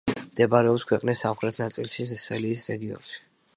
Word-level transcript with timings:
მდებარეობს 0.19 0.85
ქვეყნის 0.91 1.21
სამხრეთ 1.25 1.61
ნაწილში, 1.65 2.09
სელიის 2.25 2.67
რეგიონში. 2.75 3.25